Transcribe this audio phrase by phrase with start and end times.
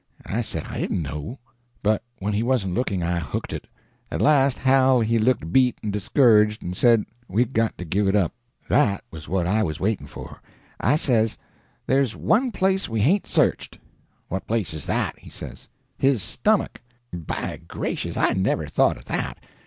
[0.25, 1.37] I said I didn't know;
[1.83, 3.67] but when he wasn't looking I hooked it.
[4.09, 8.15] At last Hal he looked beat and discouraged, and said we'd got to give it
[8.15, 8.33] up.
[8.67, 10.41] That was what I was waiting for.
[10.79, 11.37] I says:
[11.85, 13.77] "'There's one place we hain't searched.'
[14.27, 15.67] "'What place is that?' he says.
[15.99, 16.81] "'His stomach.'
[17.13, 19.37] "'By gracious, I never thought of that!